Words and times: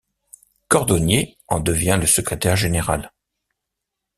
Cordonnier 0.67 1.37
en 1.47 1.59
devient 1.59 1.99
le 2.01 2.07
Secrétaire 2.07 2.55
général. 2.55 3.11